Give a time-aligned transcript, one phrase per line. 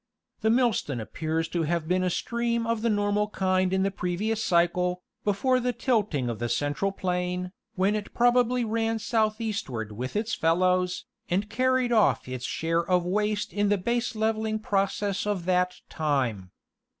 [0.39, 4.43] The Millstone appears to have been a stream of the normal kind in the previous
[4.43, 10.33] cycle, before the tilting of the Central plain, when it probably ran southeastward with its
[10.33, 16.49] fellows, and carried off its share of waste in the baselevelling process of that time.